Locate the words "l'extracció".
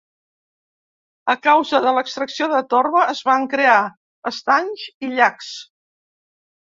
1.97-2.47